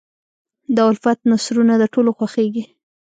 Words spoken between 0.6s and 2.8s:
د الفت نثرونه د ټولو خوښېږي.